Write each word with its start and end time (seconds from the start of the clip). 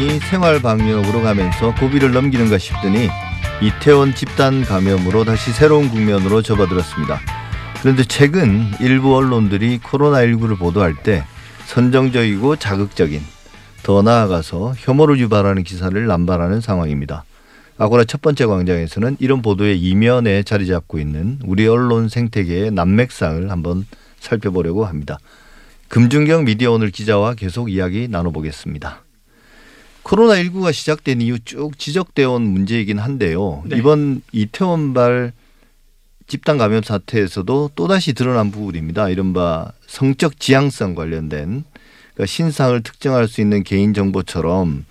상황이 0.00 0.18
생활 0.20 0.62
방역으로 0.62 1.20
가면서 1.20 1.74
고비를 1.74 2.12
넘기는가 2.12 2.56
싶더니 2.56 3.10
이태원 3.60 4.14
집단 4.14 4.62
감염으로 4.62 5.24
다시 5.24 5.52
새로운 5.52 5.90
국면으로 5.90 6.40
접어들었습니다. 6.40 7.20
그런데 7.82 8.04
최근 8.04 8.64
일부 8.80 9.14
언론들이 9.14 9.78
코로나19를 9.80 10.58
보도할 10.58 10.94
때 11.02 11.22
선정적이고 11.66 12.56
자극적인 12.56 13.20
더 13.82 14.00
나아가서 14.00 14.72
혐오를 14.78 15.18
유발하는 15.18 15.64
기사를 15.64 16.06
남발하는 16.06 16.62
상황입니다. 16.62 17.24
아고라 17.76 18.04
첫 18.04 18.22
번째 18.22 18.46
광장에서는 18.46 19.18
이런 19.20 19.42
보도의 19.42 19.78
이면에 19.78 20.44
자리 20.44 20.66
잡고 20.66 20.98
있는 20.98 21.38
우리 21.44 21.68
언론 21.68 22.08
생태계의 22.08 22.70
난맥상을 22.70 23.50
한번 23.50 23.84
살펴보려고 24.18 24.86
합니다. 24.86 25.18
금준경 25.88 26.44
미디어 26.44 26.72
오늘 26.72 26.90
기자와 26.90 27.34
계속 27.34 27.70
이야기 27.70 28.08
나눠보겠습니다. 28.08 29.02
코로나19가 30.04 30.72
시작된 30.72 31.20
이후 31.20 31.38
쭉 31.44 31.78
지적되어 31.78 32.32
온 32.32 32.42
문제이긴 32.42 32.98
한데요. 32.98 33.62
네. 33.66 33.76
이번 33.76 34.22
이태원발 34.32 35.32
집단 36.26 36.58
감염 36.58 36.82
사태에서도 36.82 37.72
또다시 37.74 38.12
드러난 38.12 38.50
부분입니다. 38.50 39.08
이른바 39.08 39.72
성적 39.86 40.38
지향성 40.38 40.94
관련된 40.94 41.64
그러니까 42.14 42.26
신상을 42.26 42.82
특정할 42.82 43.26
수 43.26 43.40
있는 43.40 43.64
개인 43.64 43.94
정보처럼 43.94 44.84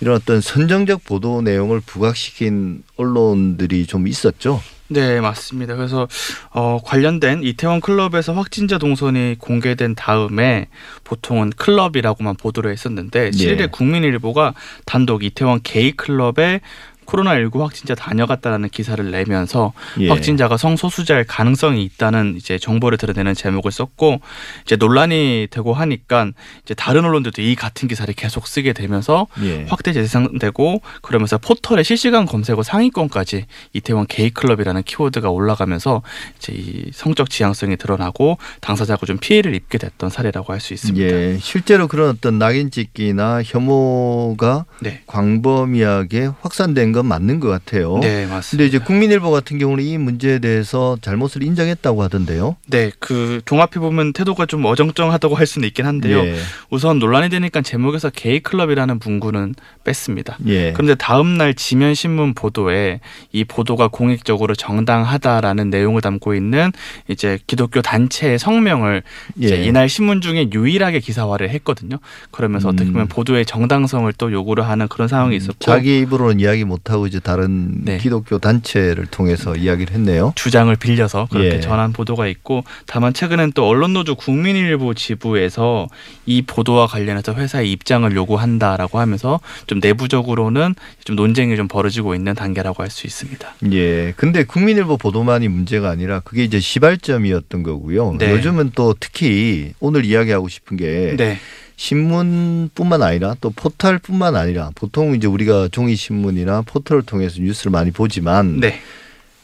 이런 0.00 0.16
어떤 0.16 0.40
선정적 0.40 1.04
보도 1.04 1.42
내용을 1.42 1.80
부각시킨 1.80 2.82
언론들이 2.96 3.86
좀 3.86 4.06
있었죠. 4.06 4.62
네, 4.90 5.20
맞습니다. 5.20 5.76
그래서 5.76 6.08
어, 6.50 6.78
관련된 6.82 7.42
이태원 7.42 7.80
클럽에서 7.80 8.32
확진자 8.32 8.78
동선이 8.78 9.36
공개된 9.38 9.94
다음에 9.94 10.68
보통은 11.04 11.50
클럽이라고만 11.50 12.36
보도를 12.36 12.72
했었는데 12.72 13.30
7일에 13.30 13.58
네. 13.58 13.66
국민일보가 13.66 14.54
단독 14.86 15.24
이태원 15.24 15.60
게이 15.62 15.92
클럽에 15.92 16.60
코로나19 17.08 17.60
확진자 17.60 17.94
다녀갔다라는 17.94 18.68
기사를 18.68 19.10
내면서 19.10 19.72
예. 19.98 20.08
확진자가 20.08 20.56
성소수자일 20.56 21.24
가능성이 21.24 21.82
있다는 21.84 22.36
이제 22.36 22.58
정보를 22.58 22.98
드러내는 22.98 23.34
제목을 23.34 23.72
썼고 23.72 24.20
이제 24.64 24.76
논란이 24.76 25.48
되고 25.50 25.72
하니까 25.72 26.30
이제 26.64 26.74
다른 26.74 27.04
언론들도 27.04 27.42
이 27.42 27.54
같은 27.54 27.88
기사를 27.88 28.12
계속 28.14 28.46
쓰게 28.46 28.74
되면서 28.74 29.26
예. 29.42 29.64
확대 29.68 29.92
재생되고 29.92 30.82
그러면서 31.02 31.38
포털에 31.38 31.82
실시간 31.82 32.26
검색어 32.26 32.62
상위권까지 32.62 33.46
이태원 33.72 34.06
게이클럽이라는 34.06 34.82
키워드가 34.82 35.30
올라가면서 35.30 36.02
이제 36.36 36.52
이 36.54 36.90
성적 36.92 37.30
지향성이 37.30 37.76
드러나고 37.76 38.38
당사자가 38.60 39.06
좀 39.06 39.16
피해를 39.18 39.54
입게 39.54 39.78
됐던 39.78 40.10
사례라고 40.10 40.52
할 40.52 40.58
수 40.58 40.74
있습니다. 40.74 41.06
예. 41.06 41.38
실제로 41.40 41.86
그런 41.86 42.10
어떤 42.10 42.38
낙인 42.38 42.72
찍기나 42.72 43.42
혐오가 43.44 44.64
네. 44.80 45.02
광범위하게 45.06 46.30
확산된 46.40 46.90
건 46.98 47.06
맞는 47.06 47.38
것 47.40 47.48
같아요. 47.48 47.98
네, 48.02 48.26
맞습니다. 48.26 48.50
근데 48.50 48.66
이제 48.66 48.78
국민일보 48.78 49.30
같은 49.30 49.58
경우는 49.58 49.84
이 49.84 49.98
문제에 49.98 50.40
대해서 50.40 50.98
잘못을 51.00 51.42
인정했다고 51.42 52.02
하던데요. 52.02 52.56
네, 52.66 52.90
그 52.98 53.40
종합해 53.44 53.78
보면 53.78 54.12
태도가 54.12 54.46
좀 54.46 54.64
어정쩡하다고 54.64 55.34
할 55.36 55.46
수는 55.46 55.68
있긴 55.68 55.86
한데요. 55.86 56.18
예. 56.18 56.36
우선 56.70 56.98
논란이 56.98 57.28
되니까 57.28 57.62
제목에서 57.62 58.10
게이 58.10 58.40
클럽이라는 58.40 58.98
문구는 59.04 59.54
뺐습니다. 59.84 60.38
예. 60.46 60.72
그런데 60.72 60.94
다음 60.96 61.38
날 61.38 61.54
지면 61.54 61.94
신문 61.94 62.34
보도에 62.34 63.00
이 63.32 63.44
보도가 63.44 63.88
공익적으로 63.88 64.54
정당하다라는 64.54 65.70
내용을 65.70 66.00
담고 66.00 66.34
있는 66.34 66.72
이제 67.08 67.38
기독교 67.46 67.80
단체의 67.80 68.38
성명을 68.38 69.02
예. 69.42 69.64
이날 69.64 69.88
신문 69.88 70.20
중에 70.20 70.48
유일하게 70.52 71.00
기사화를 71.00 71.50
했거든요. 71.50 71.98
그러면서 72.30 72.68
음. 72.68 72.74
어떻게 72.74 72.90
보면 72.90 73.08
보도의 73.08 73.46
정당성을 73.46 74.12
또 74.18 74.32
요구를 74.32 74.66
하는 74.66 74.88
그런 74.88 75.08
상황이 75.08 75.36
음, 75.36 75.36
있었고 75.36 75.58
자기 75.60 76.00
입으로는 76.00 76.40
이야기 76.40 76.64
못 76.64 76.87
못하고 76.88 77.06
이제 77.06 77.20
다른 77.20 77.84
네. 77.84 77.98
기독교 77.98 78.38
단체를 78.38 79.06
통해서 79.06 79.54
이야기를 79.54 79.94
했네요. 79.94 80.32
주장을 80.34 80.74
빌려서 80.74 81.28
그렇게 81.30 81.56
예. 81.56 81.60
전한 81.60 81.92
보도가 81.92 82.26
있고 82.28 82.64
다만 82.86 83.12
최근엔 83.12 83.52
또 83.52 83.68
언론노조 83.68 84.16
국민일보 84.16 84.94
지부에서 84.94 85.88
이 86.26 86.42
보도와 86.42 86.86
관련해서 86.86 87.34
회사의 87.34 87.70
입장을 87.70 88.10
요구한다라고 88.14 88.98
하면서 88.98 89.40
좀 89.66 89.80
내부적으로는 89.80 90.74
좀 91.04 91.16
논쟁이 91.16 91.56
좀 91.56 91.68
벌어지고 91.68 92.14
있는 92.14 92.34
단계라고 92.34 92.82
할 92.82 92.88
수 92.88 93.06
있습니다. 93.06 93.46
예. 93.72 94.14
근데 94.16 94.44
국민일보 94.44 94.96
보도만이 94.96 95.48
문제가 95.48 95.90
아니라 95.90 96.20
그게 96.20 96.42
이제 96.42 96.58
시발점이었던 96.58 97.62
거고요. 97.62 98.16
네. 98.18 98.30
요즘은 98.32 98.72
또 98.74 98.94
특히 98.98 99.74
오늘 99.78 100.06
이야기하고 100.06 100.48
싶은 100.48 100.78
게 100.78 101.14
네. 101.18 101.38
신문뿐만 101.78 103.02
아니라 103.02 103.34
또 103.40 103.50
포털뿐만 103.50 104.36
아니라 104.36 104.70
보통 104.74 105.14
이제 105.14 105.26
우리가 105.26 105.68
종이 105.70 105.96
신문이나 105.96 106.62
포털을 106.62 107.02
통해서 107.02 107.40
뉴스를 107.40 107.70
많이 107.70 107.92
보지만 107.92 108.60
네. 108.60 108.80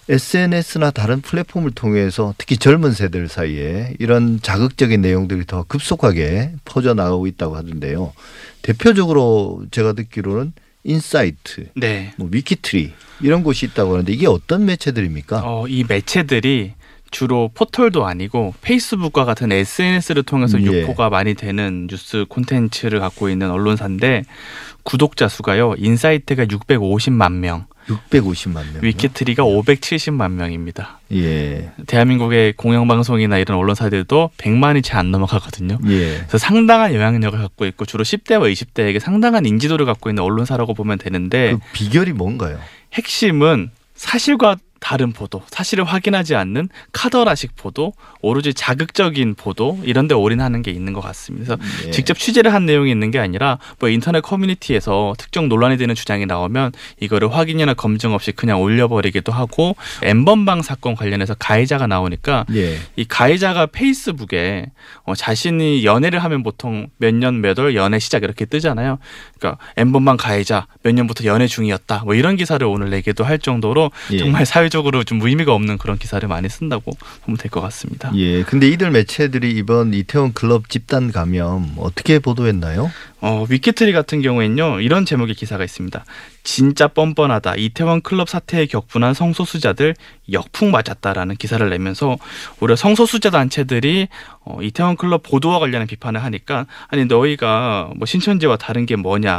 SNS나 0.09 0.91
다른 0.91 1.23
플랫폼을 1.23 1.71
통해서 1.71 2.35
특히 2.37 2.59
젊은 2.59 2.93
세대들 2.93 3.29
사이에 3.29 3.95
이런 4.01 4.41
자극적인 4.43 5.01
내용들이 5.01 5.47
더 5.47 5.63
급속하게 5.63 6.53
퍼져 6.65 6.93
나가고 6.93 7.27
있다고 7.29 7.57
하던데요. 7.57 8.13
대표적으로 8.61 9.65
제가 9.71 9.95
듣기로는 9.95 10.53
인사이트, 10.83 11.69
네. 11.77 12.13
뭐 12.19 12.29
위키트리 12.31 12.93
이런 13.23 13.43
곳이 13.43 13.65
있다고 13.67 13.93
하는데 13.93 14.13
이게 14.13 14.27
어떤 14.27 14.67
매체들입니까? 14.67 15.41
어, 15.43 15.67
이 15.69 15.85
매체들이 15.89 16.75
주로 17.15 17.49
포털도 17.55 18.05
아니고 18.05 18.55
페이스북과 18.61 19.25
같은 19.25 19.53
SNS를 19.53 20.25
통해서 20.25 20.61
예. 20.61 20.65
유포가 20.65 21.11
많이 21.11 21.35
되는 21.35 21.87
뉴스 21.89 22.25
콘텐츠를 22.29 22.99
갖고 22.99 23.29
있는 23.29 23.53
언론사인데 23.53 24.25
구독자 24.83 25.29
수가요. 25.29 25.75
인사이트가 25.79 26.47
650만 26.47 27.35
명. 27.35 27.67
650만 27.87 28.55
명. 28.73 28.83
위키트리가 28.83 29.45
570만 29.45 30.33
명입니다. 30.33 30.99
예. 31.13 31.71
대한민국의 31.87 32.55
공영방송이나 32.55 33.39
이런 33.39 33.59
언론사들도 33.59 34.31
100만이 34.37 34.83
채 34.83 34.97
안 34.97 35.13
넘어가거든요. 35.13 35.79
예. 35.87 36.17
그래서 36.19 36.39
상당한 36.39 36.95
영향력을 36.95 37.39
갖고 37.39 37.65
있고 37.67 37.85
주로 37.85 38.03
10대와 38.03 38.53
20대에게 38.53 38.99
상당한 38.99 39.47
인지도를 39.47 39.87
갖고 39.87 40.11
있는 40.11 40.25
언론사라고 40.25 40.75
보면 40.75 40.99
되는데 40.99 41.53
그 41.53 41.59
비결이 41.75 42.13
뭔가요? 42.13 42.59
핵심은 42.93 43.71
사실과 43.95 44.57
다른 44.85 45.13
보도, 45.13 45.43
사실을 45.49 45.85
확인하지 45.85 46.35
않는 46.35 46.69
카더라식 46.93 47.57
보도, 47.57 47.95
오로지 48.21 48.53
자극적인 48.53 49.35
보도 49.35 49.81
이런 49.83 50.09
데 50.09 50.15
올인하는 50.15 50.61
게 50.61 50.71
있는 50.71 50.93
것 50.93 51.01
같습니다. 51.01 51.57
그래서 51.57 51.87
예. 51.87 51.91
직접 51.91 52.19
취재를 52.19 52.53
한 52.53 52.67
내용이 52.67 52.91
있는 52.91 53.11
게 53.11 53.19
아니라 53.19 53.59
뭐 53.79 53.89
인터넷 53.89 54.21
커뮤니티에서 54.21 55.15
특정 55.17 55.49
논란이 55.49 55.79
되는 55.79 55.95
주장이 55.95 56.27
나오면 56.27 56.73
이거를 57.01 57.33
확인이나 57.35 57.73
검증 57.73 58.13
없이 58.13 58.31
그냥 58.33 58.61
올려버리기도 58.61 59.33
하고 59.33 59.75
엠번방 60.03 60.61
사건 60.61 60.95
관련해서 60.97 61.33
가해자가 61.33 61.87
나오니까 61.87 62.45
예. 62.55 62.77
이 62.97 63.07
가해자가 63.07 63.65
페이스북에 63.67 64.67
어, 65.05 65.15
자신이 65.15 65.87
연애를 65.87 66.23
하면 66.25 66.43
보통 66.43 66.89
몇 66.99 67.15
년 67.15 67.41
몇 67.41 67.59
월 67.59 67.75
연애 67.75 67.99
시작 67.99 68.23
이렇게 68.23 68.45
뜨잖아요. 68.45 68.99
그러니까 69.45 69.59
엠번방 69.77 70.17
가해자 70.17 70.67
몇 70.83 70.93
년부터 70.95 71.25
연애 71.25 71.47
중이었다. 71.47 72.03
뭐 72.05 72.15
이런 72.15 72.37
기사를 72.37 72.67
오늘 72.67 72.89
내기도 72.89 73.25
할 73.25 73.39
정도로 73.39 73.91
예. 74.13 74.19
정말 74.19 74.47
사회 74.47 74.65
사회적으로 74.65 75.05
좀 75.05 75.19
무의미가 75.19 75.53
없는 75.53 75.77
그런 75.77 75.99
기사를 75.99 76.27
많이 76.27 76.49
쓴다고 76.49 76.93
보면 77.25 77.37
될 77.37 77.51
것 77.51 77.61
같습니다. 77.61 78.11
예. 78.15 78.43
근데 78.45 78.67
이들 78.69 78.91
매체들이 78.91 79.51
이번 79.53 79.93
이태원 79.93 80.33
클럽 80.33 80.71
집단 80.71 81.13
감염 81.13 81.75
어떻게 81.77 82.19
보도했나요? 82.19 82.91
어, 83.21 83.47
위키트리 83.49 83.93
같은 83.93 84.21
경우에는요. 84.23 84.81
이런 84.81 85.05
제목의 85.07 85.35
기사가 85.35 85.65
있습니다. 85.65 86.05
진짜 86.43 86.89
뻔뻔하다. 86.89 87.55
이태원 87.57 88.03
클럽 88.03 88.29
사태에 88.29 88.67
격분한 88.67 89.15
성소수자들 89.15 89.95
역풍 90.31 90.71
맞았다라는 90.71 91.37
기사를 91.37 91.69
내면서 91.71 92.17
오히려 92.61 92.77
성소수자 92.77 93.31
단체들이 93.31 94.09
어, 94.45 94.59
이태원 94.61 94.97
클럽 94.97 95.23
보도와 95.23 95.59
관련한 95.59 95.87
비판을 95.87 96.23
하니까 96.23 96.67
아니 96.89 97.07
너희가 97.07 97.91
뭐 97.97 98.05
신천지와 98.07 98.57
다른 98.59 98.85
게 98.85 98.97
뭐냐 98.97 99.34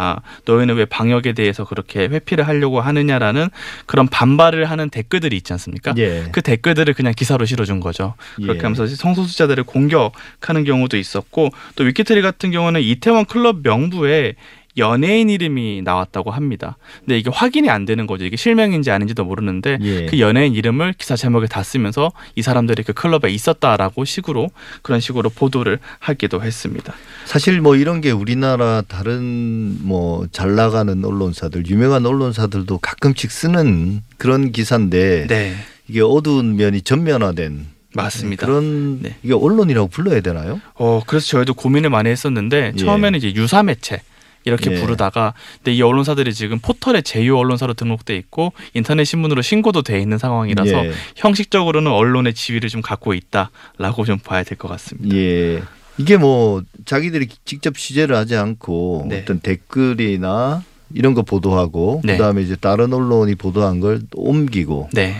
너희는 0.46 0.76
왜 0.76 0.86
방역에 0.86 1.34
대해서 1.34 1.66
그렇게 1.66 2.02
회피를 2.02 2.48
하려고 2.48 2.82
하느냐라는 2.82 3.50
그런 3.86 4.08
반발을 4.08 4.66
하는 4.66 4.90
댓글들이 4.90 5.36
있지 5.38 5.54
않습니까? 5.54 5.94
예. 5.98 6.26
그 6.32 6.42
댓글들을 6.42 6.94
그냥 6.94 7.14
기사로 7.16 7.46
실어준 7.46 7.80
거죠. 7.80 8.16
그렇게 8.36 8.60
예. 8.60 8.64
하면서 8.64 8.88
성소수자들을 8.88 9.64
공격하는 9.64 10.64
경우도 10.64 10.98
있었고 10.98 11.50
또 11.76 11.84
위키트리 11.84 12.22
같은 12.22 12.52
경우는 12.52 12.82
이태원 12.82 13.26
클럽 13.26 13.58
명부에 13.64 14.36
연예인 14.78 15.30
이름이 15.30 15.82
나왔다고 15.84 16.32
합니다. 16.32 16.78
근데 17.00 17.18
이게 17.18 17.30
확인이 17.34 17.70
안 17.70 17.86
되는 17.86 18.08
거죠. 18.08 18.26
이게 18.26 18.36
실명인지 18.36 18.92
아닌지도 18.92 19.24
모르는데 19.24 19.78
예. 19.82 20.06
그 20.08 20.20
연예인 20.20 20.54
이름을 20.54 20.94
기사 20.98 21.16
제목에 21.16 21.48
다 21.48 21.64
쓰면서 21.64 22.12
이 22.36 22.42
사람들이 22.42 22.84
그 22.84 22.94
클럽에 22.94 23.32
있었다라고 23.32 24.06
식으로 24.06 24.50
그런 24.82 25.00
식으로 25.00 25.30
보도를 25.30 25.80
하기도 26.00 26.44
했습니다. 26.44 26.94
사실 27.26 27.62
뭐 27.62 27.76
이런 27.76 28.02
게 28.02 28.12
우리나라 28.12 28.82
다른 28.88 29.78
뭐 29.82 30.26
잘 30.32 30.56
나가는 30.56 31.04
언론사들 31.04 31.68
유명한 31.68 32.06
언론사들도 32.06 32.80
가끔씩 32.80 33.32
쓰는 33.32 34.02
그런 34.18 34.52
기사인데 34.52 35.28
네. 35.28 35.56
이게 35.88 36.02
어두운 36.02 36.56
면이 36.58 36.82
전면화된 36.82 37.68
맞습니다. 37.94 38.46
그런 38.46 39.02
네. 39.02 39.16
이게 39.24 39.34
언론이라고 39.34 39.88
불러야 39.88 40.20
되나요? 40.22 40.60
어, 40.74 41.02
그래서 41.08 41.28
저희도 41.28 41.54
고민을 41.54 41.90
많이 41.90 42.10
했었는데 42.10 42.74
예. 42.76 42.78
처음에는 42.78 43.18
이제 43.18 43.34
유사 43.36 43.64
매체 43.64 44.02
이렇게 44.46 44.72
예. 44.72 44.76
부르다가 44.80 45.34
근데 45.58 45.74
이 45.74 45.82
언론사들이 45.82 46.34
지금 46.34 46.60
포털에 46.60 47.02
제휴 47.02 47.36
언론사로 47.38 47.74
등록돼 47.74 48.16
있고 48.18 48.54
인터넷 48.74 49.04
신문으로 49.04 49.42
신고도 49.42 49.82
돼 49.82 50.00
있는 50.00 50.18
상황이라서 50.18 50.86
예. 50.86 50.92
형식적으로는 51.16 51.92
언론의 51.92 52.34
지위를 52.36 52.70
좀 52.70 52.82
갖고 52.82 53.14
있다라고 53.14 54.06
좀 54.06 54.20
봐야 54.20 54.44
될 54.44 54.58
것 54.58 54.68
같습니다. 54.70 55.16
예. 55.16 55.62
이게 55.98 56.18
뭐 56.18 56.62
자기들이 56.86 57.28
직접 57.46 57.76
취재를 57.78 58.16
하지 58.16 58.36
않고 58.36 59.06
네. 59.10 59.22
어떤 59.22 59.40
댓글이나 59.40 60.64
이런 60.94 61.14
거 61.14 61.24
보도하고 61.24 62.02
네. 62.04 62.14
그다음에 62.14 62.42
이제 62.42 62.56
다른 62.56 62.94
언론이 62.94 63.36
보도한 63.36 63.80
걸 63.80 63.96
또 63.96 64.08
옮기고 64.14 64.90
네, 64.94 65.16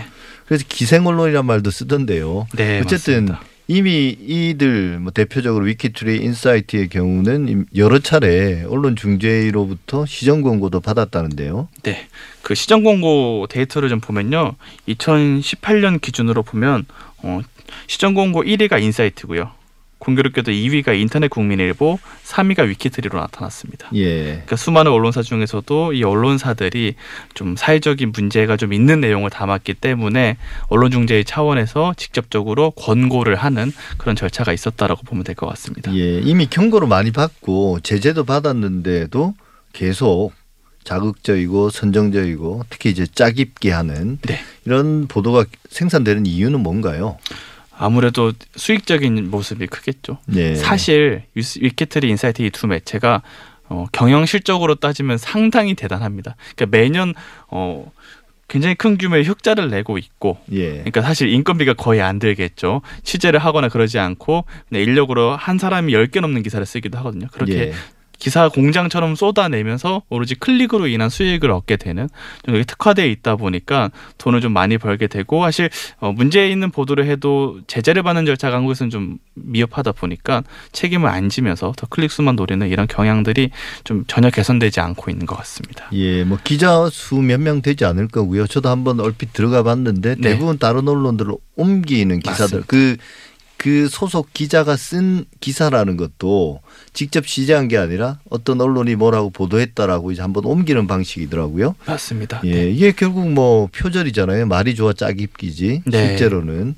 그래서 0.46 0.64
기생 0.68 1.06
언론이란 1.06 1.44
말도 1.44 1.70
쓰던데요. 1.70 2.46
네, 2.54 2.80
어쨌든 2.80 3.26
맞습니다. 3.26 3.40
이미 3.68 4.16
이들 4.20 5.00
뭐 5.00 5.10
대표적으로 5.12 5.64
위키트리 5.64 6.18
인사이트의 6.18 6.88
경우는 6.88 7.66
여러 7.74 7.98
차례 7.98 8.62
언론 8.64 8.94
중재로부터 8.94 10.06
시정 10.06 10.42
권고도 10.42 10.80
받았다는데요. 10.80 11.68
네, 11.82 12.06
그 12.42 12.54
시정 12.54 12.84
공고 12.84 13.46
데이터를 13.50 13.88
좀 13.88 14.00
보면요, 14.00 14.54
2018년 14.88 16.00
기준으로 16.00 16.44
보면 16.44 16.86
어, 17.18 17.40
시정 17.88 18.14
공고 18.14 18.44
1위가 18.44 18.80
인사이트고요. 18.80 19.50
공교롭게도 20.06 20.52
2위가 20.52 20.98
인터넷 20.98 21.26
국민일보, 21.28 21.98
3위가 22.24 22.68
위키트리로 22.68 23.18
나타났습니다. 23.18 23.90
예. 23.94 24.22
그러니까 24.24 24.54
수많은 24.54 24.92
언론사 24.92 25.22
중에서도 25.22 25.94
이 25.94 26.04
언론사들이 26.04 26.94
좀 27.34 27.56
사회적인 27.56 28.12
문제가 28.12 28.56
좀 28.56 28.72
있는 28.72 29.00
내용을 29.00 29.30
담았기 29.30 29.74
때문에 29.74 30.36
언론 30.68 30.92
중재의 30.92 31.24
차원에서 31.24 31.94
직접적으로 31.96 32.70
권고를 32.70 33.34
하는 33.34 33.72
그런 33.98 34.14
절차가 34.14 34.52
있었다라고 34.52 35.02
보면 35.02 35.24
될 35.24 35.34
것 35.36 35.46
같습니다. 35.48 35.94
예. 35.94 36.20
이미 36.20 36.46
경고를 36.46 36.86
많이 36.88 37.10
받고 37.10 37.80
제재도 37.80 38.24
받았는데도 38.24 39.34
계속 39.72 40.32
자극적이고 40.84 41.68
선정적이고 41.70 42.62
특히 42.70 42.90
이제 42.90 43.06
짜깁기 43.12 43.72
하는 43.72 44.18
네. 44.22 44.38
이런 44.64 45.08
보도가 45.08 45.44
생산되는 45.68 46.24
이유는 46.26 46.60
뭔가요? 46.60 47.18
아무래도 47.78 48.32
수익적인 48.56 49.30
몫이 49.30 49.66
크겠죠. 49.66 50.18
네. 50.26 50.54
사실 50.54 51.24
위키트리 51.34 52.08
인사이트 52.08 52.42
이 52.42 52.50
두 52.50 52.66
매체가 52.66 53.22
어, 53.68 53.86
경영 53.92 54.24
실적으로 54.26 54.76
따지면 54.76 55.18
상당히 55.18 55.74
대단합니다. 55.74 56.36
그러니까 56.54 56.76
매년 56.78 57.14
어, 57.48 57.90
굉장히 58.48 58.76
큰 58.76 58.96
규모의 58.96 59.24
흑자를 59.24 59.70
내고 59.70 59.98
있고 59.98 60.38
예. 60.52 60.70
그러니까 60.70 61.02
사실 61.02 61.28
인건비가 61.28 61.74
거의 61.74 62.00
안 62.00 62.20
들겠죠. 62.20 62.80
취재를 63.02 63.40
하거나 63.40 63.68
그러지 63.68 63.98
않고 63.98 64.44
그냥 64.68 64.82
인력으로 64.84 65.34
한 65.34 65.58
사람이 65.58 65.92
10개 65.92 66.20
넘는 66.20 66.44
기사를 66.44 66.64
쓰기도 66.64 66.96
하거든요. 66.98 67.26
그렇게 67.32 67.58
예. 67.58 67.72
기사 68.18 68.48
공장처럼 68.48 69.14
쏟아내면서 69.14 70.02
오로지 70.08 70.34
클릭으로 70.34 70.86
인한 70.88 71.08
수익을 71.08 71.50
얻게 71.50 71.76
되는 71.76 72.08
좀 72.44 72.62
특화되어 72.64 73.06
있다 73.06 73.36
보니까 73.36 73.90
돈을 74.18 74.40
좀 74.40 74.52
많이 74.52 74.78
벌게 74.78 75.06
되고 75.06 75.42
사실 75.42 75.70
어, 76.00 76.12
문제 76.12 76.50
있는 76.50 76.70
보도를 76.70 77.06
해도 77.06 77.60
제재를 77.66 78.02
받는 78.02 78.26
절차가 78.26 78.56
한국에서는 78.56 78.90
좀 78.90 79.18
미흡하다 79.34 79.92
보니까 79.92 80.42
책임을 80.72 81.08
안 81.08 81.28
지면서 81.28 81.72
더 81.76 81.86
클릭 81.86 82.10
수만 82.10 82.36
노리는 82.36 82.66
이런 82.68 82.86
경향들이 82.86 83.50
좀 83.84 84.04
전혀 84.06 84.30
개선되지 84.30 84.80
않고 84.80 85.10
있는 85.10 85.26
것 85.26 85.36
같습니다. 85.36 85.88
예, 85.92 86.24
뭐 86.24 86.38
기자 86.42 86.88
수 86.90 87.16
몇 87.22 87.38
명 87.40 87.62
되지 87.62 87.84
않을 87.84 88.08
거고요. 88.08 88.46
저도 88.46 88.68
한번 88.70 88.98
얼핏 89.00 89.32
들어가 89.32 89.62
봤는데 89.62 90.16
네. 90.16 90.30
대부분 90.30 90.58
다른 90.58 90.88
언론들을 90.88 91.32
옮기는 91.56 92.20
기사들 92.20 92.60
맞습니다. 92.60 92.66
그 92.66 92.96
그 93.56 93.88
소속 93.88 94.32
기자가 94.32 94.76
쓴 94.76 95.24
기사라는 95.40 95.96
것도 95.96 96.60
직접 96.92 97.26
취재한 97.26 97.68
게 97.68 97.76
아니라 97.76 98.18
어떤 98.30 98.60
언론이 98.60 98.96
뭐라고 98.96 99.30
보도했다라고 99.30 100.12
이제 100.12 100.22
한번 100.22 100.44
옮기는 100.44 100.86
방식이더라고요. 100.86 101.74
맞습니다. 101.86 102.42
예, 102.44 102.70
이게 102.70 102.92
결국 102.92 103.30
뭐 103.30 103.68
표절이잖아요. 103.72 104.46
말이 104.46 104.74
좋아 104.74 104.92
짜깁기지. 104.92 105.82
네. 105.86 106.08
실제로는. 106.08 106.74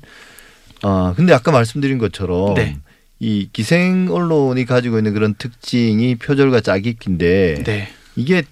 아, 0.81 1.13
근데 1.15 1.33
아까 1.33 1.51
말씀드린 1.51 1.97
것처럼 1.97 2.53
네. 2.53 2.77
이 3.19 3.49
기생 3.51 4.07
언론이 4.09 4.65
가지고 4.65 4.97
있는 4.97 5.13
그런 5.13 5.33
특징이 5.33 6.15
표절과 6.15 6.61
짜깁기인데 6.61 7.63
네. 7.65 7.89
이게 8.15 8.43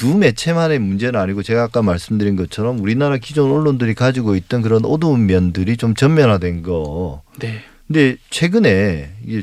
두 0.00 0.16
매체만의 0.16 0.78
문제는 0.78 1.20
아니고 1.20 1.42
제가 1.42 1.64
아까 1.64 1.82
말씀드린 1.82 2.34
것처럼 2.34 2.80
우리나라 2.80 3.18
기존 3.18 3.52
언론들이 3.52 3.94
가지고 3.94 4.34
있던 4.34 4.62
그런 4.62 4.86
어두운 4.86 5.26
면들이 5.26 5.76
좀 5.76 5.94
전면화된 5.94 6.62
거. 6.62 7.20
네. 7.38 7.60
근데 7.86 8.16
최근에 8.30 9.10
이게 9.26 9.42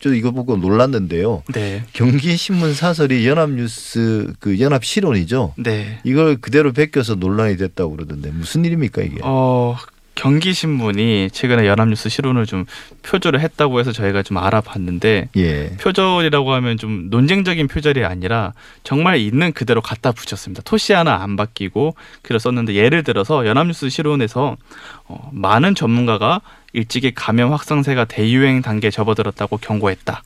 저 0.00 0.12
이거 0.12 0.32
보고 0.32 0.58
놀랐는데요. 0.58 1.44
네. 1.54 1.82
경기 1.94 2.36
신문 2.36 2.74
사설이 2.74 3.26
연합뉴스 3.26 4.34
그 4.38 4.60
연합 4.60 4.84
실론이죠. 4.84 5.54
네. 5.56 5.98
이걸 6.04 6.36
그대로 6.42 6.74
베껴서 6.74 7.14
논란이 7.14 7.56
됐다고 7.56 7.96
그러던데 7.96 8.32
무슨 8.32 8.66
일입니까 8.66 9.00
이게? 9.00 9.16
어, 9.22 9.78
경기 10.16 10.54
신문이 10.54 11.28
최근에 11.30 11.66
연합뉴스 11.68 12.08
실론을 12.08 12.46
좀 12.46 12.64
표절을 13.02 13.38
했다고 13.38 13.78
해서 13.78 13.92
저희가 13.92 14.22
좀 14.22 14.38
알아봤는데 14.38 15.28
예. 15.36 15.76
표절이라고 15.76 16.52
하면 16.54 16.78
좀 16.78 17.08
논쟁적인 17.10 17.68
표절이 17.68 18.04
아니라 18.04 18.54
정말 18.82 19.18
있는 19.18 19.52
그대로 19.52 19.80
갖다 19.82 20.10
붙였습니다. 20.12 20.62
토시 20.64 20.94
하나 20.94 21.22
안 21.22 21.36
바뀌고 21.36 21.94
그래 22.22 22.38
썼는데 22.38 22.74
예를 22.74 23.04
들어서 23.04 23.46
연합뉴스 23.46 23.90
실론에서 23.90 24.56
어, 25.04 25.30
많은 25.32 25.74
전문가가 25.74 26.40
일찍이 26.72 27.12
감염 27.14 27.52
확산세가 27.52 28.06
대유행 28.06 28.62
단계에 28.62 28.90
접어들었다고 28.90 29.58
경고했다. 29.58 30.22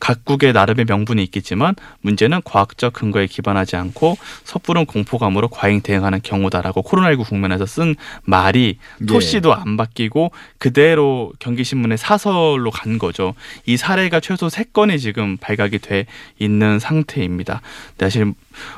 각국의 0.00 0.52
나름의 0.52 0.86
명분이 0.88 1.22
있겠지만 1.24 1.74
문제는 2.00 2.40
과학적 2.44 2.92
근거에 2.94 3.26
기반하지 3.26 3.76
않고 3.76 4.16
섣부른 4.44 4.86
공포감으로 4.86 5.48
과잉 5.48 5.82
대응하는 5.82 6.20
경우다라고 6.22 6.82
코로나19 6.82 7.28
국면에서 7.28 7.66
쓴 7.66 7.94
말이 8.24 8.78
예. 9.00 9.06
토시도 9.06 9.54
안 9.54 9.76
바뀌고 9.76 10.32
그대로 10.58 11.32
경기신문의 11.38 11.98
사설로 11.98 12.70
간 12.70 12.98
거죠. 12.98 13.34
이 13.66 13.76
사례가 13.76 14.20
최소 14.20 14.48
세 14.48 14.64
건이 14.64 14.98
지금 14.98 15.36
발각이 15.36 15.78
돼 15.78 16.06
있는 16.38 16.78
상태입니다. 16.78 17.60
근데 17.90 18.06
사실 18.06 18.32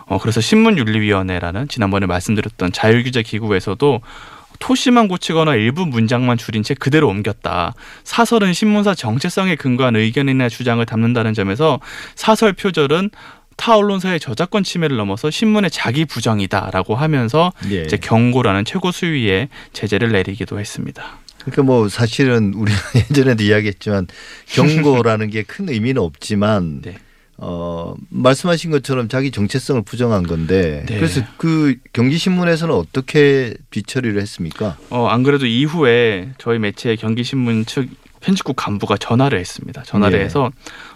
어 0.07 0.19
그래서 0.19 0.41
신문윤리위원회라는 0.41 1.69
지난번에 1.69 2.07
말씀드렸던 2.07 2.73
자율규제 2.73 3.23
기구에서도 3.23 4.01
토시만 4.62 5.09
고치거나 5.09 5.56
일부 5.56 5.87
문장만 5.87 6.38
줄인 6.38 6.62
채 6.62 6.75
그대로 6.75 7.09
옮겼다. 7.09 7.75
사설은 8.04 8.52
신문사 8.52 8.95
정체성에 8.95 9.57
근거한 9.57 9.97
의견이나 9.97 10.49
주장을 10.49 10.85
담는다는 10.87 11.35
점에서 11.35 11.81
사설 12.14 12.52
표절은 12.52 13.11
타 13.57 13.76
언론사의 13.76 14.21
저작권 14.21 14.62
침해를 14.62 14.97
넘어서 14.97 15.31
신문의 15.33 15.69
자기 15.69 16.04
부정이다라고 16.04 16.95
하면서 16.95 17.52
예. 17.73 17.83
이제 17.83 17.97
경고라는 17.97 18.64
최고 18.64 18.92
수위의 18.92 19.49
제재를 19.73 20.12
내리기도 20.12 20.61
했습니다. 20.61 21.19
그러니까 21.40 21.62
뭐 21.64 21.88
사실은 21.88 22.54
우리가 22.54 22.78
예전에도 23.11 23.42
이야기했지만 23.42 24.07
경고라는 24.47 25.31
게 25.31 25.42
큰 25.42 25.69
의미는 25.71 26.00
없지만 26.00 26.83
네. 26.83 26.99
어 27.44 27.94
말씀하신 28.08 28.70
것처럼 28.70 29.08
자기 29.08 29.32
정체성을 29.32 29.82
부정한 29.82 30.22
건데 30.22 30.84
네. 30.87 30.96
그래서 30.96 31.22
그 31.38 31.75
경기 31.92 32.16
신문에서는 32.16 32.72
어떻게 32.72 33.54
뒤처리를 33.70 34.20
했습니까? 34.20 34.76
어, 34.90 35.08
안 35.08 35.25
그래도 35.25 35.46
이후에 35.46 36.30
저희 36.38 36.61
매체 36.61 36.94
경기신문 36.94 37.66
측 37.66 37.88
편집국 38.20 38.54
간부가 38.54 38.96
전화를 38.96 39.40
했습니다. 39.40 39.82
전화를 39.82 40.20
예. 40.20 40.25
해서 40.25 40.52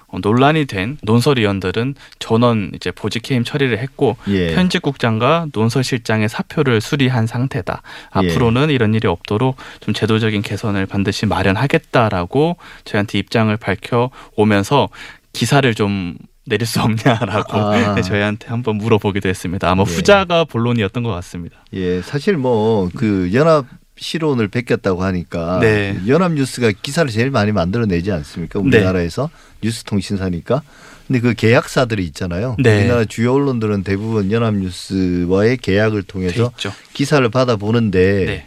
어, 0.07 0.19
논란이 0.21 0.67
된 0.67 0.99
논설위원들은 1.03 1.97
전원 2.21 2.71
이제 2.75 2.93
보직 2.93 3.29
해임 3.31 3.43
처리를 3.43 3.79
했고 3.79 4.17
예. 4.29 4.55
편집국장과 4.55 5.49
논설실장의 5.53 6.29
사표를 6.29 6.81
수리한 6.81 7.27
상태다. 7.27 7.83
예. 8.23 8.31
앞으로는 8.31 8.71
이런 8.71 8.95
일이 8.95 9.09
없도록 9.09 9.57
좀 9.81 9.93
제도적인 9.93 10.43
개선을 10.43 10.87
반드시 10.87 11.27
마련하겠다라고 11.27 12.57
저희한테 12.85 13.19
입장을 13.19 13.55
밝혀 13.57 14.11
오면서 14.37 14.89
기사를 15.33 15.75
좀 15.75 16.17
내릴 16.47 16.67
수 16.67 16.81
없냐라고 16.81 17.57
아. 17.59 17.95
네, 17.97 18.03
저희한테 18.03 18.49
한번 18.49 18.77
물어보기도 18.77 19.29
했습니다. 19.29 19.71
아마 19.71 19.85
예. 19.87 19.93
후자가 19.93 20.45
본론이었던 20.45 21.03
것 21.03 21.11
같습니다. 21.11 21.57
예, 21.75 22.01
사실 22.03 22.37
뭐 22.37 22.89
그 22.95 23.31
연합 23.35 23.67
실론을 23.99 24.49
베꼈다고 24.49 25.03
하니까 25.05 25.59
네. 25.61 25.99
연합뉴스가 26.07 26.71
기사를 26.83 27.11
제일 27.11 27.31
많이 27.31 27.51
만들어내지 27.53 28.13
않습니까? 28.13 28.59
네. 28.61 28.65
우리나라에서 28.67 29.31
뉴스통신사니까. 29.63 30.63
근데 31.07 31.21
그 31.21 31.35
계약사들이 31.35 32.05
있잖아요. 32.07 32.57
네. 32.59 32.81
우리나라 32.81 33.05
주요 33.07 33.33
언론들은 33.35 33.85
대부분 33.85 34.31
연합뉴스와의 34.31 35.57
계약을 35.59 36.03
돼 36.03 36.07
통해서. 36.09 36.53
기사를 36.93 37.27
받아 37.31 37.57
보는데 37.57 38.25
네. 38.27 38.47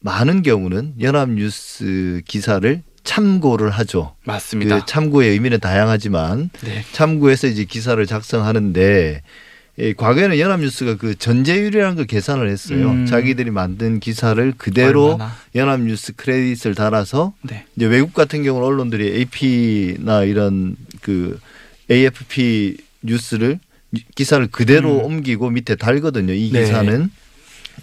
많은 0.00 0.40
경우는 0.42 0.94
연합뉴스 1.00 2.22
기사를 2.26 2.82
참고를 3.04 3.70
하죠. 3.70 4.14
맞습니다. 4.24 4.80
그 4.80 4.86
참고의 4.86 5.30
의미는 5.30 5.60
다양하지만 5.60 6.50
네. 6.62 6.84
참고해서 6.92 7.46
이제 7.46 7.64
기사를 7.64 8.04
작성하는데 8.06 9.22
예, 9.78 9.92
과거에는 9.94 10.38
연합뉴스가 10.38 10.96
그 10.96 11.16
전제율이라는 11.16 11.96
걸 11.96 12.06
계산을 12.06 12.48
했어요. 12.50 12.90
음. 12.90 13.06
자기들이 13.06 13.50
만든 13.50 13.98
기사를 13.98 14.52
그대로 14.58 15.12
얼마나? 15.12 15.32
연합뉴스 15.54 16.14
크레딧을 16.16 16.74
달아서 16.74 17.32
네. 17.42 17.64
이제 17.76 17.86
외국 17.86 18.12
같은 18.12 18.42
경우는 18.42 18.66
언론들이 18.66 19.16
AP나 19.20 20.24
이런 20.24 20.76
그 21.00 21.40
AFP 21.90 22.76
뉴스를 23.02 23.58
기사를 24.14 24.46
그대로 24.48 24.98
음. 24.98 25.04
옮기고 25.04 25.50
밑에 25.50 25.76
달거든요. 25.76 26.34
이 26.34 26.50
네. 26.52 26.64
기사는 26.64 27.10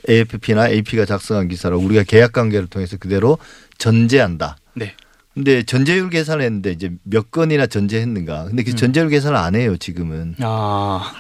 AFP나 0.07 0.69
AP가 0.69 1.05
작성한 1.05 1.47
기사로 1.47 1.79
우리가 1.79 2.03
계약 2.03 2.31
관계를 2.33 2.67
통해서 2.67 2.97
그대로 2.97 3.39
전제한다. 3.79 4.57
네. 4.75 4.93
근데 5.37 5.61
전제율 5.61 6.09
계산을 6.09 6.43
했는데 6.43 6.71
이제 6.71 6.91
몇 7.03 7.29
건이나 7.29 7.67
전제했는가. 7.67 8.45
근데 8.45 8.63
그 8.63 8.71
음. 8.71 8.75
전제율 8.75 9.09
계산을 9.09 9.37
안 9.37 9.53
해요, 9.53 9.77
지금은. 9.77 10.33
아 10.39 11.13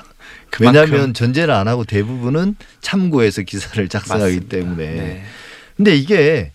그만큼 0.49 0.81
왜냐하면 0.81 1.13
전제를 1.13 1.53
안 1.53 1.67
하고 1.67 1.83
대부분은 1.83 2.55
참고해서 2.81 3.43
기사를 3.43 3.87
작성하기 3.87 4.23
맞습니다. 4.23 4.57
때문에. 4.57 4.91
네. 4.91 5.23
근데 5.75 5.95
이게 5.95 6.51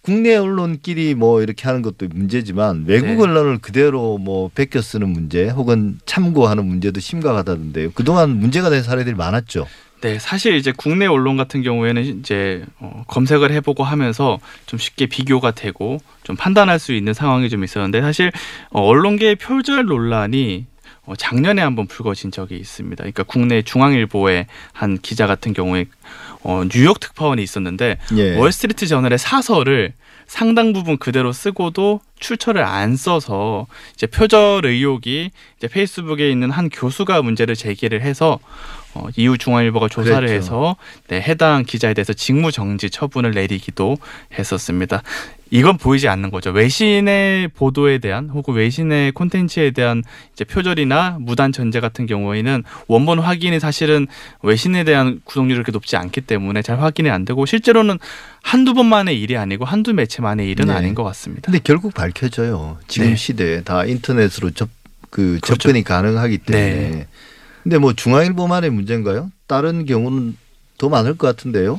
국내 0.00 0.34
언론끼리 0.34 1.14
뭐 1.14 1.42
이렇게 1.42 1.64
하는 1.64 1.82
것도 1.82 2.08
문제지만 2.08 2.84
외국 2.86 3.08
네. 3.08 3.22
언론을 3.22 3.58
그대로 3.58 4.16
뭐 4.16 4.50
베껴 4.54 4.80
쓰는 4.80 5.10
문제 5.10 5.50
혹은 5.50 6.00
참고하는 6.06 6.64
문제도 6.64 6.98
심각하다던데요. 6.98 7.92
그동안 7.92 8.30
문제가 8.30 8.70
된 8.70 8.82
사례들이 8.82 9.14
많았죠. 9.16 9.66
네, 10.02 10.18
사실 10.18 10.56
이제 10.56 10.72
국내 10.76 11.06
언론 11.06 11.36
같은 11.36 11.62
경우에는 11.62 12.02
이제 12.18 12.64
어, 12.80 13.04
검색을 13.06 13.52
해보고 13.52 13.84
하면서 13.84 14.40
좀 14.66 14.76
쉽게 14.76 15.06
비교가 15.06 15.52
되고 15.52 15.98
좀 16.24 16.34
판단할 16.34 16.80
수 16.80 16.92
있는 16.92 17.14
상황이 17.14 17.48
좀 17.48 17.62
있었는데 17.62 18.00
사실 18.00 18.32
어, 18.70 18.82
언론계의 18.82 19.36
표절 19.36 19.84
논란이 19.86 20.66
어, 21.04 21.14
작년에 21.14 21.62
한번 21.62 21.86
불거진 21.86 22.32
적이 22.32 22.56
있습니다. 22.56 22.96
그러니까 22.96 23.22
국내 23.22 23.62
중앙일보의 23.62 24.46
한 24.72 24.98
기자 24.98 25.28
같은 25.28 25.52
경우에 25.52 25.86
어, 26.42 26.64
뉴욕 26.68 26.98
특파원이 26.98 27.40
있었는데 27.40 27.98
예. 28.16 28.36
월스트리트 28.36 28.88
저널의 28.88 29.18
사설을 29.18 29.92
상당 30.26 30.72
부분 30.72 30.96
그대로 30.96 31.32
쓰고도 31.32 32.00
출처를 32.18 32.64
안 32.64 32.96
써서 32.96 33.66
이제 33.94 34.06
표절 34.06 34.64
의혹이 34.64 35.30
이제 35.58 35.68
페이스북에 35.68 36.30
있는 36.30 36.50
한 36.50 36.70
교수가 36.70 37.22
문제를 37.22 37.54
제기를 37.54 38.02
해서 38.02 38.40
어, 38.94 39.08
이후 39.16 39.38
중앙일보가 39.38 39.88
조사를 39.88 40.28
그랬죠. 40.28 40.34
해서 40.34 40.76
네, 41.08 41.20
해당 41.20 41.64
기자에 41.64 41.94
대해서 41.94 42.12
직무 42.12 42.52
정지 42.52 42.90
처분을 42.90 43.32
내리기도 43.32 43.96
했었습니다. 44.38 45.02
이건 45.50 45.76
보이지 45.76 46.08
않는 46.08 46.30
거죠. 46.30 46.50
외신의 46.50 47.48
보도에 47.48 47.98
대한 47.98 48.30
혹은 48.30 48.54
외신의 48.54 49.12
콘텐츠에 49.12 49.70
대한 49.72 50.02
이제 50.32 50.44
표절이나 50.44 51.18
무단 51.20 51.52
전제 51.52 51.78
같은 51.78 52.06
경우에는 52.06 52.64
원본 52.86 53.18
확인이 53.18 53.60
사실은 53.60 54.06
외신에 54.42 54.84
대한 54.84 55.20
구독률이 55.24 55.56
그렇게 55.56 55.72
높지 55.72 55.96
않기 55.96 56.22
때문에 56.22 56.62
잘 56.62 56.80
확인이 56.80 57.10
안 57.10 57.26
되고 57.26 57.44
실제로는 57.44 57.98
한두 58.42 58.72
번만의 58.72 59.20
일이 59.20 59.36
아니고 59.36 59.66
한두 59.66 59.92
매체만의 59.92 60.48
일은 60.48 60.66
네. 60.66 60.72
아닌 60.72 60.94
것 60.94 61.04
같습니다. 61.04 61.42
근데 61.46 61.60
결국 61.62 61.92
밝혀져요. 61.92 62.78
지금 62.88 63.10
네. 63.10 63.16
시대에 63.16 63.62
다 63.62 63.84
인터넷으로 63.84 64.52
접, 64.52 64.70
그 65.10 65.38
그렇죠. 65.42 65.56
접근이 65.56 65.84
가능하기 65.84 66.38
때문에. 66.38 66.90
네. 66.90 67.06
근데 67.62 67.78
뭐 67.78 67.92
중앙일보만의 67.92 68.70
문제인가요? 68.70 69.30
다른 69.46 69.86
경우는 69.86 70.36
더 70.78 70.88
많을 70.88 71.16
것 71.16 71.26
같은데요. 71.28 71.78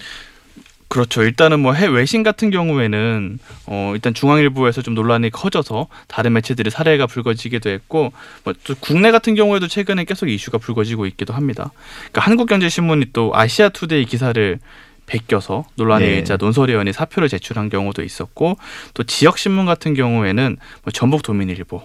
그렇죠. 0.88 1.24
일단은 1.24 1.60
뭐 1.60 1.74
해외 1.74 1.92
외신 1.92 2.22
같은 2.22 2.52
경우에는 2.52 3.40
어 3.66 3.92
일단 3.96 4.14
중앙일보에서 4.14 4.84
좀 4.84 4.94
논란이 4.94 5.32
커져서 5.32 5.88
다른 6.08 6.34
매체들이 6.34 6.70
사례가 6.70 7.08
불거지기도 7.08 7.70
했고 7.72 8.14
뭐 8.44 8.54
또 8.64 8.76
국내 8.80 9.10
같은 9.12 9.34
경우에도 9.34 9.68
최근에 9.68 10.06
계속 10.06 10.30
이슈가 10.30 10.60
불거지고 10.60 11.08
있기도 11.08 11.34
합니다. 11.34 11.72
그러니까 12.12 12.22
한국경제신문이 12.22 13.08
또 13.12 13.32
아시아투데이 13.34 14.06
기사를 14.06 14.60
베껴서 15.08 15.66
논란의 15.76 16.10
네. 16.10 16.18
일자 16.18 16.38
논설위원이 16.38 16.94
사표를 16.94 17.28
제출한 17.28 17.70
경우도 17.70 18.04
있었고 18.04 18.58
또 18.94 19.04
지역 19.04 19.38
신문 19.40 19.66
같은 19.66 19.96
경우에는 19.96 20.58
뭐 20.84 20.92
전북 20.92 21.24
도민일보 21.24 21.82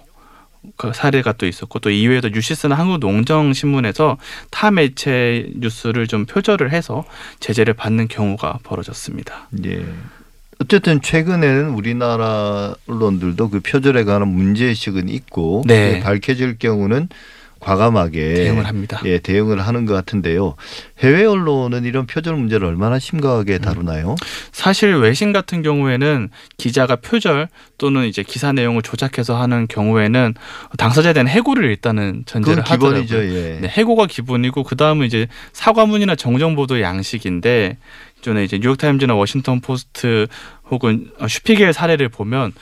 그 0.75 0.91
사례가 0.93 1.33
또 1.33 1.45
있었고 1.45 1.79
또 1.79 1.89
이외에도 1.89 2.29
뉴시스나 2.29 2.75
한국농정신문에서 2.75 4.17
타 4.51 4.71
매체 4.71 5.49
뉴스를 5.55 6.07
좀 6.07 6.25
표절을 6.25 6.71
해서 6.71 7.05
제재를 7.39 7.73
받는 7.73 8.07
경우가 8.07 8.59
벌어졌습니다. 8.63 9.47
예. 9.65 9.85
어쨌든 10.61 11.01
최근에는 11.01 11.69
우리나라 11.69 12.75
언론들도 12.87 13.49
그 13.49 13.59
표절에 13.61 14.03
관한 14.03 14.27
문제의식은 14.27 15.07
있고 15.07 15.63
네. 15.65 16.01
밝혀질 16.01 16.57
경우는 16.57 17.07
과감하게 17.59 18.33
대응을 18.33 18.67
합니다. 18.67 19.01
예, 19.05 19.19
대응을 19.19 19.61
하는 19.61 19.85
것 19.85 19.93
같은데요. 19.93 20.55
해외 20.99 21.25
언론은 21.25 21.85
이런 21.85 22.05
표절 22.07 22.35
문제를 22.35 22.67
얼마나 22.67 22.99
심각하게 22.99 23.57
다루나요? 23.59 24.15
사실 24.51 24.95
외신 24.95 25.33
같은 25.33 25.61
경우에는 25.61 26.29
기자가 26.57 26.95
표절 26.97 27.47
또는 27.77 28.05
이제 28.05 28.23
기사 28.23 28.51
내용을 28.51 28.81
조작해서 28.81 29.39
하는 29.39 29.67
경우에는 29.67 30.33
당사자에 30.77 31.13
대한 31.13 31.27
해고를 31.27 31.65
일단은 31.65 32.23
전제를 32.25 32.63
하더라고요. 32.63 33.03
기본이죠. 33.03 33.35
예. 33.35 33.59
네, 33.61 33.67
해고가 33.67 34.07
기본이고 34.07 34.63
그 34.63 34.75
다음은 34.75 35.05
이제 35.05 35.27
사과문이나 35.53 36.15
정정 36.15 36.55
보도 36.55 36.81
양식인데 36.81 37.77
전에 38.21 38.43
이제 38.43 38.59
뉴욕타임즈나 38.59 39.15
워싱턴 39.15 39.61
포스트 39.61 40.27
혹은 40.69 41.11
슈피겔 41.27 41.73
사례를 41.73 42.09
보면 42.09 42.53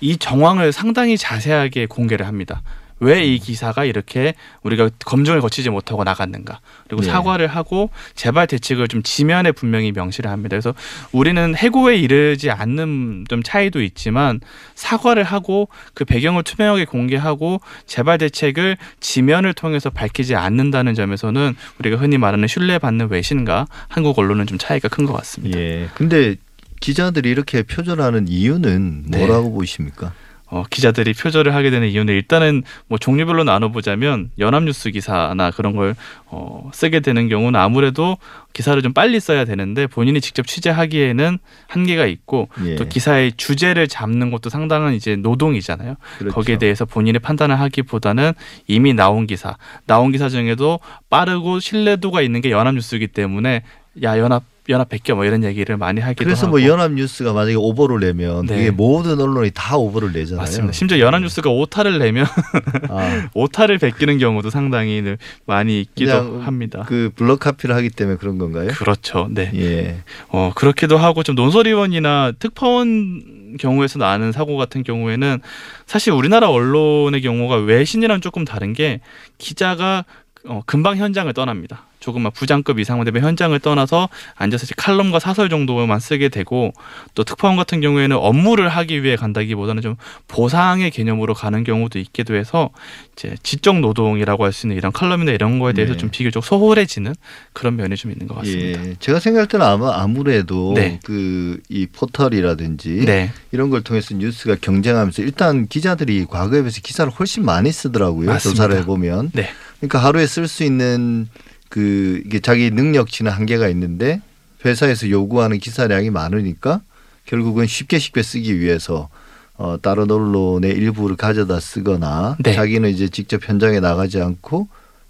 이 0.00 0.16
정황을 0.16 0.72
상당히 0.72 1.16
자세하게 1.16 1.86
공개를 1.86 2.26
합니다. 2.26 2.62
왜 3.02 3.22
이 3.22 3.38
기사가 3.38 3.84
이렇게 3.84 4.34
우리가 4.62 4.90
검증을 5.04 5.40
거치지 5.40 5.70
못하고 5.70 6.04
나갔는가 6.04 6.60
그리고 6.88 7.02
네. 7.02 7.08
사과를 7.08 7.46
하고 7.46 7.90
재발 8.14 8.46
대책을 8.46 8.88
좀 8.88 9.02
지면에 9.02 9.52
분명히 9.52 9.92
명시를 9.92 10.30
합니다. 10.30 10.50
그래서 10.50 10.74
우리는 11.12 11.54
해고에 11.54 11.96
이르지 11.96 12.50
않는 12.50 13.26
좀 13.28 13.42
차이도 13.42 13.82
있지만 13.82 14.40
사과를 14.74 15.24
하고 15.24 15.68
그 15.94 16.04
배경을 16.04 16.42
투명하게 16.42 16.84
공개하고 16.86 17.60
재발 17.86 18.18
대책을 18.18 18.76
지면을 19.00 19.52
통해서 19.52 19.90
밝히지 19.90 20.34
않는다는 20.34 20.94
점에서는 20.94 21.54
우리가 21.80 21.96
흔히 21.96 22.18
말하는 22.18 22.48
신뢰받는 22.48 23.10
외신과 23.10 23.66
한국 23.88 24.18
언론은 24.18 24.46
좀 24.46 24.58
차이가 24.58 24.88
큰 24.88 25.02
것 25.02 25.12
같습니다. 25.14 25.58
예. 25.58 25.88
근데 25.94 26.36
기자들이 26.80 27.28
이렇게 27.30 27.62
표절하는 27.64 28.28
이유는 28.28 29.04
네. 29.08 29.18
뭐라고 29.18 29.52
보십니까? 29.52 30.12
어, 30.52 30.64
기자들이 30.68 31.14
표절을 31.14 31.54
하게 31.54 31.70
되는 31.70 31.88
이유는 31.88 32.12
일단은 32.12 32.62
뭐 32.86 32.98
종류별로 32.98 33.42
나눠보자면 33.42 34.30
연합뉴스 34.38 34.90
기사나 34.90 35.50
그런 35.50 35.74
걸 35.74 35.94
어, 36.26 36.70
쓰게 36.74 37.00
되는 37.00 37.30
경우는 37.30 37.58
아무래도 37.58 38.18
기사를 38.52 38.80
좀 38.82 38.92
빨리 38.92 39.18
써야 39.18 39.46
되는데 39.46 39.86
본인이 39.86 40.20
직접 40.20 40.46
취재하기에는 40.46 41.38
한계가 41.68 42.04
있고 42.04 42.50
예. 42.66 42.76
또 42.76 42.86
기사의 42.86 43.32
주제를 43.38 43.88
잡는 43.88 44.30
것도 44.30 44.50
상당한 44.50 44.92
이제 44.92 45.16
노동이잖아요. 45.16 45.94
그렇죠. 46.18 46.34
거기에 46.34 46.58
대해서 46.58 46.84
본인의 46.84 47.20
판단을 47.20 47.58
하기보다는 47.58 48.32
이미 48.66 48.92
나온 48.92 49.26
기사, 49.26 49.56
나온 49.86 50.12
기사 50.12 50.28
중에도 50.28 50.80
빠르고 51.08 51.60
신뢰도가 51.60 52.20
있는 52.20 52.42
게 52.42 52.50
연합뉴스이기 52.50 53.08
때문에 53.08 53.62
야 54.02 54.18
연합 54.18 54.42
연합 54.68 54.88
백겨 54.88 55.16
뭐 55.16 55.24
이런 55.24 55.42
얘기를 55.42 55.76
많이 55.76 56.00
하기도 56.00 56.24
그래서 56.24 56.46
하고 56.46 56.58
뭐 56.58 56.66
연합 56.66 56.92
뉴스가 56.92 57.32
만약에 57.32 57.56
오보를 57.56 57.98
내면 58.00 58.46
네. 58.46 58.56
그게 58.56 58.70
모든 58.70 59.20
언론이 59.20 59.50
다 59.54 59.76
오보를 59.76 60.12
내잖아요. 60.12 60.40
맞습니다. 60.40 60.72
심지어 60.72 61.00
연합 61.00 61.22
뉴스가 61.22 61.50
오타를 61.50 61.98
내면 61.98 62.26
아, 62.88 63.28
오타를 63.34 63.78
베끼는 63.78 64.18
경우도 64.18 64.50
상당히 64.50 65.02
늘 65.02 65.18
많이 65.46 65.80
있기도 65.80 66.40
합니다. 66.40 66.84
그 66.86 67.10
블럭 67.16 67.40
카피를 67.40 67.74
하기 67.74 67.90
때문에 67.90 68.18
그런 68.18 68.38
건가요? 68.38 68.68
그렇죠. 68.68 69.28
네. 69.30 69.50
예. 69.54 69.96
어, 70.28 70.52
그렇기도 70.54 70.96
하고 70.96 71.24
좀 71.24 71.34
논설위원이나 71.34 72.32
특파원 72.38 73.56
경우에서 73.58 73.98
나는 73.98 74.30
사고 74.30 74.56
같은 74.56 74.84
경우에는 74.84 75.40
사실 75.86 76.12
우리나라 76.12 76.48
언론의 76.50 77.20
경우가 77.20 77.56
외신이랑 77.56 78.20
조금 78.20 78.44
다른 78.44 78.72
게 78.72 79.00
기자가 79.38 80.04
어, 80.46 80.62
금방 80.66 80.96
현장을 80.96 81.32
떠납니다. 81.32 81.86
조금 82.02 82.22
막 82.22 82.34
부장급 82.34 82.78
이상만 82.78 83.04
되면 83.04 83.22
현장을 83.22 83.58
떠나서 83.60 84.08
앉아서 84.34 84.64
이제 84.64 84.74
칼럼과 84.76 85.18
사설 85.18 85.48
정도만 85.48 86.00
쓰게 86.00 86.28
되고 86.28 86.72
또 87.14 87.24
특파원 87.24 87.56
같은 87.56 87.80
경우에는 87.80 88.16
업무를 88.16 88.68
하기 88.68 89.02
위해 89.02 89.16
간다기보다는 89.16 89.82
좀 89.82 89.96
보상의 90.28 90.90
개념으로 90.90 91.32
가는 91.34 91.64
경우도 91.64 91.98
있기도 91.98 92.34
해서 92.34 92.70
이제 93.16 93.34
지적 93.42 93.80
노동이라고 93.80 94.44
할 94.44 94.52
수 94.52 94.66
있는 94.66 94.76
이런 94.76 94.92
칼럼이나 94.92 95.32
이런 95.32 95.58
거에 95.58 95.72
대해서 95.72 95.94
네. 95.94 95.98
좀 95.98 96.10
비교적 96.10 96.44
소홀해지는 96.44 97.14
그런 97.52 97.76
면이 97.76 97.96
좀 97.96 98.10
있는 98.10 98.26
것 98.26 98.34
같습니다. 98.36 98.86
예. 98.86 98.94
제가 98.98 99.18
생각할 99.18 99.48
때는 99.48 99.64
아마 99.64 100.00
아무래도 100.00 100.74
네. 100.74 101.00
그이 101.04 101.86
포털이라든지 101.92 103.04
네. 103.06 103.30
이런 103.50 103.70
걸 103.70 103.82
통해서 103.82 104.14
뉴스가 104.14 104.56
경쟁하면서 104.60 105.22
일단 105.22 105.66
기자들이 105.66 106.26
과거에 106.26 106.60
비해서 106.60 106.80
기사를 106.82 107.10
훨씬 107.12 107.44
많이 107.44 107.72
쓰더라고요. 107.72 108.26
맞습니다. 108.26 108.62
조사를 108.62 108.76
해보면. 108.82 109.30
네. 109.32 109.48
그러니까 109.78 109.98
하루에 109.98 110.26
쓸 110.26 110.46
수 110.48 110.64
있는 110.64 111.28
그 111.72 112.22
이게 112.26 112.38
자기 112.38 112.70
능력치는 112.70 113.32
한계가 113.32 113.66
있는데 113.70 114.20
회사에서 114.62 115.08
요구하는 115.08 115.58
기사량이 115.58 116.10
많으니까 116.10 116.82
결국은 117.24 117.66
쉽게 117.66 117.98
쉽게 117.98 118.22
쓰기 118.22 118.60
위해서 118.60 119.08
어 119.56 119.78
다른 119.80 120.10
언론의 120.10 120.70
일부를 120.72 121.16
가져다 121.16 121.60
쓰거나 121.60 122.36
네. 122.40 122.52
자기는 122.52 122.90
이제 122.90 123.08
직접 123.08 123.48
현장에 123.48 123.80
나가지 123.80 124.20
않고 124.20 124.68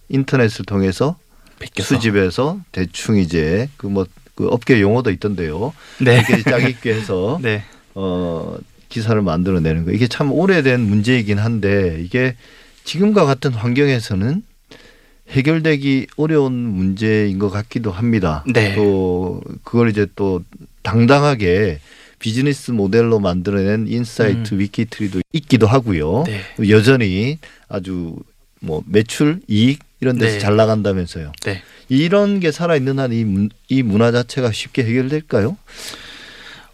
인터넷을 0.09 0.65
통해서 0.65 1.17
베껴서. 1.59 1.97
수집해서 1.97 2.61
대충 2.71 3.17
이제 3.17 3.69
그 3.77 3.89
뭐 3.89 4.07
그 4.37 4.47
업계 4.49 4.81
용어도 4.81 5.11
있던데요. 5.11 5.75
네. 6.01 6.15
이렇게 6.29 6.43
짝 6.49 6.63
있게 6.63 6.95
해서 6.95 7.39
네. 7.43 7.65
어 7.97 8.57
기사를 8.89 9.21
만들어내는 9.21 9.85
거 9.85 9.91
이게 9.91 10.07
참 10.07 10.31
오래된 10.33 10.81
문제이긴 10.81 11.39
한데 11.39 11.99
이게 12.01 12.37
지금과 12.85 13.25
같은 13.25 13.53
환경에서는 13.53 14.43
해결되기 15.33 16.07
어려운 16.17 16.53
문제인 16.53 17.39
것 17.39 17.51
같기도 17.51 17.91
합니다. 17.91 18.45
네. 18.47 18.75
또 18.75 19.41
그걸 19.65 19.89
이제 19.91 20.07
또 20.15 20.43
당당하게 20.83 21.81
비즈니스 22.19 22.71
모델로 22.71 23.19
만들어낸 23.19 23.87
인사이트 23.89 24.55
위키트리도 24.55 25.23
있기도 25.33 25.67
하고요. 25.67 26.25
네. 26.27 26.69
여전히 26.69 27.39
아주 27.69 28.17
뭐 28.61 28.83
매출, 28.87 29.41
이익 29.49 29.81
이런 30.01 30.19
데서 30.19 30.35
네. 30.35 30.39
잘 30.39 30.57
나간다면서요. 30.57 31.33
네. 31.45 31.63
이런 31.89 32.39
게 32.39 32.53
살아 32.53 32.77
있는 32.77 32.99
한이 32.99 33.49
이 33.69 33.83
문화 33.83 34.13
자체가 34.13 34.53
쉽게 34.53 34.85
해결될까요? 34.85 35.57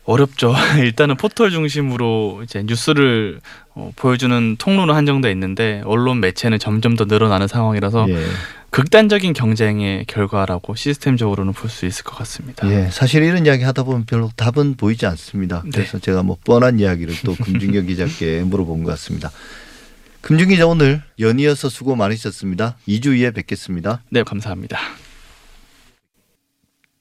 어렵죠. 0.09 0.55
일단은 0.81 1.17
포털 1.17 1.51
중심으로 1.51 2.41
이제 2.43 2.63
뉴스를 2.65 3.41
어, 3.75 3.93
보여주는 3.95 4.57
통로는 4.59 4.95
한정돼 4.95 5.31
있는데 5.33 5.83
언론 5.85 6.21
매체는 6.21 6.59
점점 6.59 6.97
더 6.97 7.05
늘어나는 7.05 7.47
상황이라서 7.47 8.07
예. 8.09 8.25
극단적인 8.71 9.35
경쟁의 9.35 10.07
결과라고 10.07 10.75
시스템적으로는 10.75 11.53
볼 11.53 11.69
수 11.69 11.85
있을 11.85 12.05
것 12.05 12.17
같습니다. 12.17 12.67
예, 12.71 12.89
사실 12.91 13.23
이런 13.23 13.45
이야기 13.45 13.63
하다 13.65 13.83
보면 13.83 14.07
별로 14.07 14.31
답은 14.35 14.77
보이지 14.77 15.05
않습니다. 15.05 15.63
네. 15.65 15.71
그래서 15.73 15.99
제가 15.99 16.23
뭐 16.23 16.39
뻔한 16.43 16.81
이야기를 16.81 17.15
또 17.25 17.35
금준경 17.35 17.87
기자께 17.87 18.41
물어본 18.49 18.85
것 18.85 18.91
같습니다. 18.93 19.31
금준 20.23 20.49
기자 20.49 20.67
오늘 20.67 21.03
연이어서 21.21 21.69
수고 21.69 21.95
많으셨습니다. 21.97 22.77
2주 22.89 23.19
후에 23.19 23.31
뵙겠습니다. 23.31 24.01
네, 24.11 24.23
감사합니다. 24.23 24.79